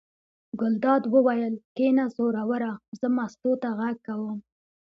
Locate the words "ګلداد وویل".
0.59-1.53